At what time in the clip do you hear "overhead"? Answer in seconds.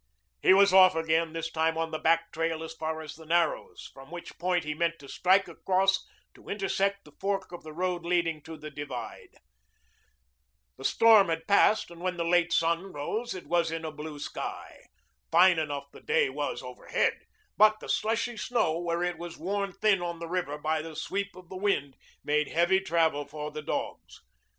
16.63-17.19